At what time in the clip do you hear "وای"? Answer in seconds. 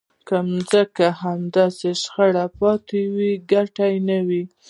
3.13-3.33